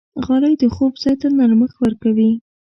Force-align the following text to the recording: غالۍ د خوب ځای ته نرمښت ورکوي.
غالۍ 0.25 0.53
د 0.61 0.63
خوب 0.75 0.93
ځای 1.03 1.15
ته 1.21 1.27
نرمښت 1.37 1.77
ورکوي. 1.79 2.31